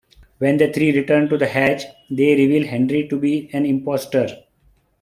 [0.39, 4.29] When the three return to the Hatch, they reveal Henry to be an impostor.